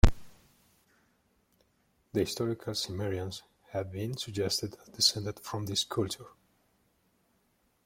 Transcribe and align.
The 2.13 2.21
historical 2.21 2.73
Cimmerians 2.73 3.43
have 3.69 3.91
been 3.91 4.17
suggested 4.17 4.75
as 4.81 4.87
descended 4.89 5.39
from 5.41 5.67
this 5.67 5.83
culture. 5.83 6.25